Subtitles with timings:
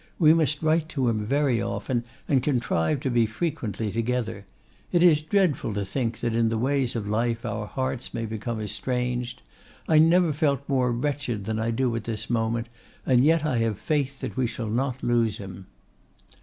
[0.17, 4.47] We must write to him very often, and contrive to be frequently together.
[4.91, 8.59] It is dreadful to think that in the ways of life our hearts may become
[8.59, 9.43] estranged.
[9.87, 12.67] I never felt more wretched than I do at this moment,
[13.05, 15.67] and yet I have faith that we shall not lose him.